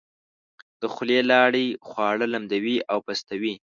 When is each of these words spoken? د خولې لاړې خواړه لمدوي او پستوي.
د 0.81 0.83
خولې 0.93 1.19
لاړې 1.31 1.65
خواړه 1.87 2.25
لمدوي 2.33 2.77
او 2.91 2.97
پستوي. 3.05 3.55